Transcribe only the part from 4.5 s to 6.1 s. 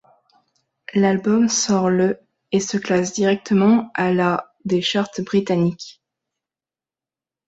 des charts britanniques.